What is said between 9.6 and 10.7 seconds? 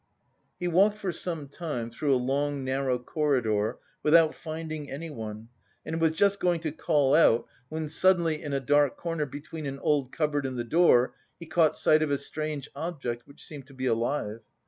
an old cupboard and the